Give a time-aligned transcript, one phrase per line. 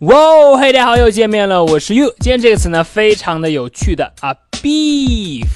[0.00, 2.12] 哇哦，嘿，大家好，又见面了，我是 You。
[2.18, 5.46] 今天这个词呢，非常的有趣的啊，beef，beef，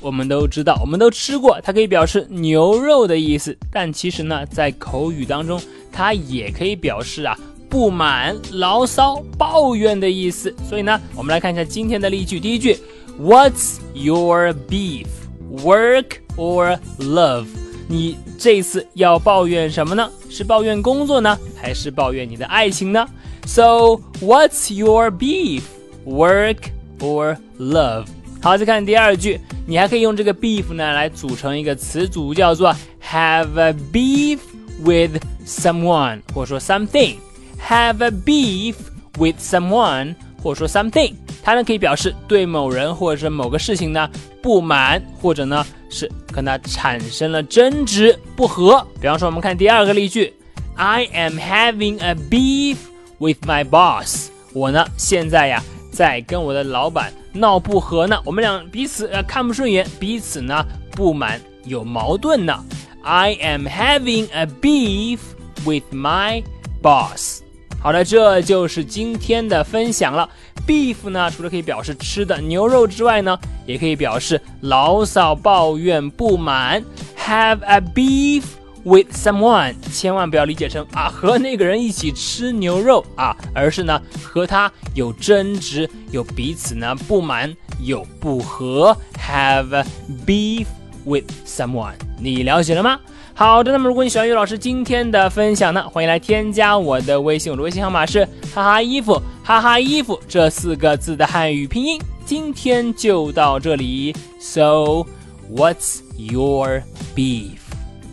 [0.00, 10.52] 我们都知道，我们都吃过，它可以表示牛肉的意思，但其实呢，在口语当中，它也可以表示啊不满、牢骚、抱怨的意思。
[10.68, 12.76] 所以呢，我们来看一下今天的例句，第一句
[13.20, 17.46] ，What's your beef？Work or love？
[17.87, 20.09] 你这次要抱怨什么呢？
[20.29, 23.07] 是抱怨工作呢，还是抱怨你的爱情呢？
[23.45, 25.61] So what's your beef?
[26.05, 26.57] Work
[26.99, 28.07] or love?
[28.41, 34.39] 好，再看第二句，你还可以用这个 beef 呢来组成一个词组，叫做 have a beef
[34.83, 38.75] with someone，或者说 something。have a beef
[39.17, 41.13] with someone，或者说 something。
[41.42, 44.08] 它呢可以表示对某人或者是某个事情呢
[44.40, 48.86] 不满，或者呢是跟他产生了争执不和。
[49.00, 50.32] 比方说，我们看第二个例句
[50.76, 52.76] ：I am having a beef
[53.18, 54.28] with my boss。
[54.52, 62.64] 我呢现在呀在跟我的老板闹不和呢，我们俩彼此呃看不顺眼，彼此呢不满有矛盾呢。
[63.02, 65.18] I am having a beef
[65.64, 66.44] with my
[66.80, 67.40] boss。
[67.82, 70.28] 好的，这就是今天的分享了。
[70.64, 76.80] beef 呢，除了可以表示吃的牛肉之外呢，也可以表示牢骚、抱怨、不满。
[77.18, 78.44] Have a beef
[78.84, 88.96] with someone，千万不要理解成啊和那个人一起吃牛肉啊，而是呢和他有争执，有彼此呢不满，有不和。
[89.18, 89.84] Have a
[90.24, 90.66] beef
[91.04, 92.98] with someone，你了解了吗？
[93.34, 102.00] 好的，那么如果你喜欢于老师今天的分享呢，欢迎来添加我的微信，我的微信号码是哈哈衣服哈哈衣服这四个字的汉语拼音。
[102.24, 105.06] 今天就到这里，So
[105.50, 106.82] what's your
[107.16, 107.58] beef？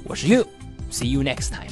[0.05, 1.69] 我是 You，See you next time。